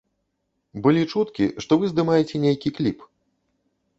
Былі 0.85 1.03
чуткі, 1.11 1.45
што 1.65 1.77
вы 1.83 1.91
здымаеце 1.93 2.35
нейкі 2.45 2.69
кліп. 2.79 3.03